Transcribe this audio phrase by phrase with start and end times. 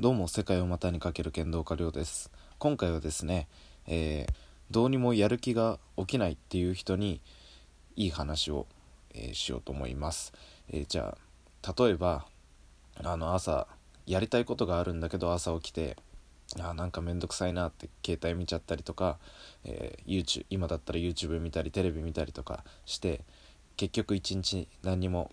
[0.00, 2.30] どうも世界を股にかける剣道家亮です。
[2.58, 3.46] 今回はですね、
[3.86, 4.34] えー、
[4.70, 7.20] どうにもやる気が起きないっていう人に
[7.94, 8.66] いい話を、
[9.14, 10.32] えー、しようと思います、
[10.70, 11.14] えー、じゃ
[11.62, 12.24] あ例えば
[13.04, 13.66] あの朝
[14.06, 15.98] やりたいことがあるんだけど朝起きて
[16.58, 19.18] あなんかめんどくさいなって携帯見ちゃったりとか、
[19.64, 23.20] え YouTube 今だったら YouTube 見たりテレビ見たりとかして
[23.76, 25.30] 結局一日何にも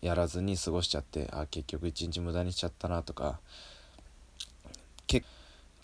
[0.00, 3.40] やらずに過ごしちゃってあ結局一日無駄にしちゃったなとか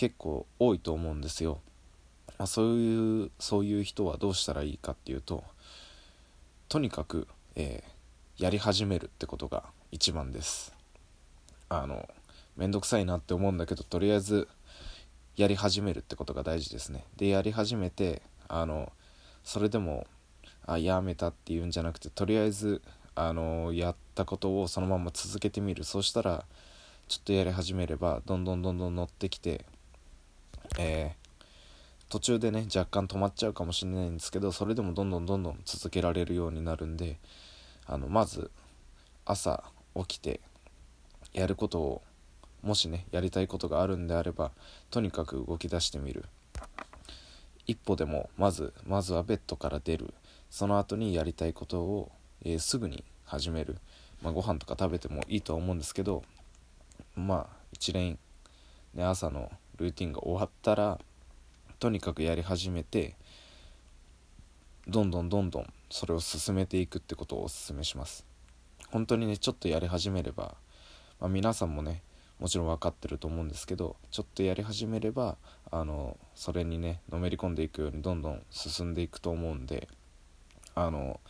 [0.03, 1.61] 結構多いと思うんですよ、
[2.37, 5.45] まあ、そういうそういう人はどうしたらいいかっていうと
[6.69, 9.63] とにかく、えー、やり始めるってことが
[9.93, 10.75] 一番です。
[11.69, 12.09] あの
[12.57, 14.49] めんどくさいなって思うんだけどとりあえず
[15.37, 17.05] やり始めるってことが大事ですね。
[17.17, 18.91] でやり始めてあの
[19.45, 20.09] それでも
[20.67, 22.83] あやめたっていうんじゃなくてとりあえず
[23.15, 25.85] あのやったことをそのまま続けてみる。
[25.85, 26.45] そうしたら
[27.09, 29.65] ちょっとやり始めればどんどんどんどん乗ってきて、
[30.79, 37.19] えー、途中でね若干止まっちゃうかもしれないんですけどそれでもどんどんどんどん続けられるようになるんで
[37.87, 38.51] あのまず
[39.25, 39.63] 朝
[39.95, 40.41] 起きて
[41.35, 42.03] やることを
[42.63, 44.53] もしねやりたいことがあるんであれば
[44.91, 46.25] とにかく動き出してみる。
[47.67, 50.15] 一歩でもまずまずはベッドから出る。
[50.51, 52.13] その後にやりたいことを、
[52.45, 53.79] えー、すぐに始める、
[54.23, 56.23] まあ、ご飯とか食べてもいいとは思うんですけど
[57.17, 58.19] まあ一連、
[58.95, 60.99] ね、朝のルーティンが終わったら
[61.79, 63.17] とにかくやり始めて
[64.87, 68.25] どんどんどんどんそれを進めていくってことをおすすめします。
[68.91, 70.55] 本当にねちょっとやり始めれば、
[71.19, 72.03] まあ、皆さんもね
[72.39, 75.37] もちろん分かってると思うんですけどちょっとやり始めれば
[75.71, 79.89] あのそれにねのめり込んでいくようにどんどん進んでいくと思うんで
[80.75, 81.21] あの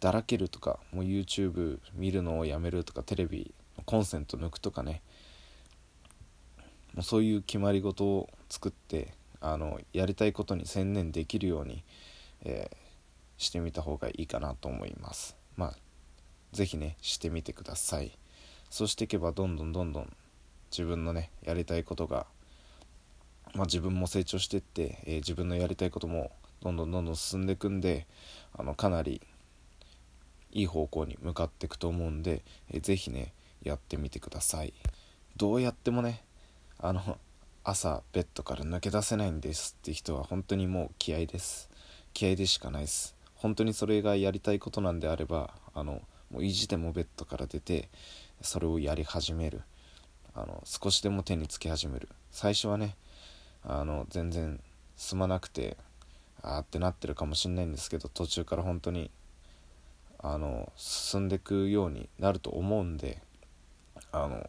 [0.00, 5.02] だらけるとかもう YouTube 見るのをやめるとかテレビコンセント抜くとかね。
[6.94, 11.84] もうそういう決まり事を作ってあのやりたいことに専念できるように、
[12.42, 12.76] えー、
[13.38, 15.36] してみた方がいいかなと思います。
[15.56, 15.76] まあ
[16.52, 18.18] 是非ねしてみてください。
[18.70, 20.16] そうしていけばどんどんどんどん
[20.70, 22.26] 自分のねやりたいことが、
[23.54, 28.06] まあ、自分も成長していって、えー、自分のやりたいこともどんどんどんどん進んでいくんで
[28.56, 29.20] あのかなり
[30.52, 34.72] いい方向に向かっていくと思うんで、えー、ぜひねやってみてください。
[35.36, 36.22] どうやってもね
[36.78, 37.18] あの
[37.62, 41.70] 朝ベッドから抜け出せないんですって人は本当にもう気合です。
[42.12, 43.14] 気合でしかないです。
[43.34, 47.88] 本当にそれがやりたいことなんであればあのもう意地でもベッドから出て
[48.42, 49.62] それをやり始める。
[50.34, 52.08] あの少しでも手につけ始める。
[52.30, 52.96] 最初はね
[53.62, 54.60] あの全然
[54.96, 55.76] 進まなくて
[56.42, 59.10] あーってなってるかもしんないんですけど途中から本当に
[60.22, 63.22] あの進んでいくようになると思うんで
[64.12, 64.48] あの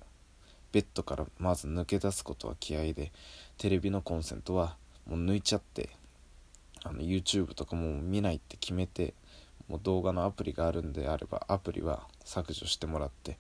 [0.71, 3.11] ベッドからまず抜け出すことは気合で
[3.57, 4.75] テレビのコンセントは
[5.07, 5.89] もう抜いちゃって
[6.83, 9.13] あの YouTube とかも見ないって決めて
[9.67, 13.37] もう動画のアプリがあるんであればアプリは削除してもらって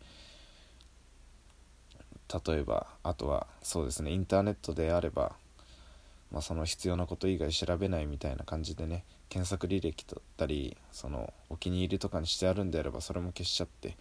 [2.45, 5.35] 例えばあとはそうですねインターネットであれば、
[6.31, 13.97] まあ、その必要なこと以外調べないみたいな感じでね検索履歴だったりそのお気に入りとかにしてあるんであればそれも消しちゃって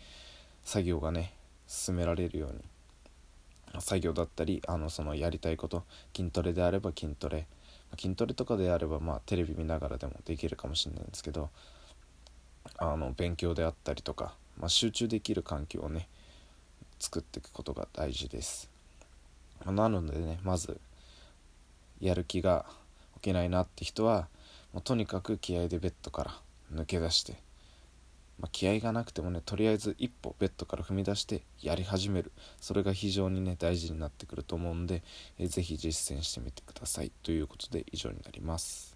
[0.65, 1.33] 作業がね
[1.67, 7.47] 進められるように作業だったりあのそのやりたいこと筋トレであれば筋トレ
[7.99, 11.51] 筋トレとかであればまあテレビ見ながらでもできるかもしれないんですけど
[12.79, 16.09] あの勉強であったりとか、まあ、集中できる環境をね
[16.99, 18.69] 作っていくことが大事です。
[19.67, 20.81] なのでねまず
[22.01, 22.67] やる気が
[23.17, 24.29] 起きないなって人は
[24.73, 26.35] もうとにかく気合でベッドから
[26.73, 27.35] 抜け出して
[28.41, 35.03] まあ、気合がなくてもねとりあえず一歩ベッドから踏み出してやり始めるそれが非常にね大事になってくると思うんで、
[35.39, 38.90] えー、ぜひ実践してみてくださいということで以上になります。